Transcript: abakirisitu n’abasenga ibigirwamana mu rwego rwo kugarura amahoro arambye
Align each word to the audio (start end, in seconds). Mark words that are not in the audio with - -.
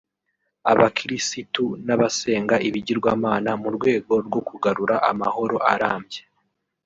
abakirisitu 0.71 1.65
n’abasenga 1.85 2.55
ibigirwamana 2.67 3.51
mu 3.61 3.69
rwego 3.75 4.13
rwo 4.27 4.41
kugarura 4.47 4.95
amahoro 5.11 5.57
arambye 5.73 6.21